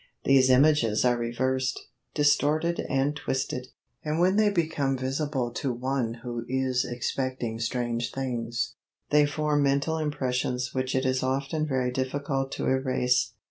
These 0.23 0.49
images 0.49 1.05
are 1.05 1.15
reversed, 1.15 1.79
distorted 2.15 2.79
and 2.89 3.15
twisted, 3.15 3.67
and 4.03 4.19
when 4.19 4.35
they 4.35 4.49
become 4.49 4.97
visible 4.97 5.51
to 5.51 5.71
one 5.71 6.21
who 6.23 6.43
is 6.49 6.83
expecting 6.83 7.59
strange 7.59 8.09
things, 8.09 8.73
they 9.11 9.27
form 9.27 9.61
mental 9.61 9.99
impressions 9.99 10.73
which 10.73 10.95
it 10.95 11.05
is 11.05 11.21
often 11.21 11.67
very 11.67 11.91
difficult 11.91 12.51
to 12.53 12.65
erase. 12.65 13.33